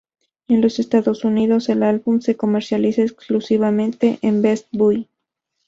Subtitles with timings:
[0.47, 5.07] En los Estados Unidos, el álbum se comercializa exclusivamente en Best Buy.